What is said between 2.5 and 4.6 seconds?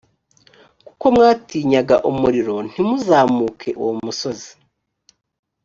ntimuzamuke uwo musozi.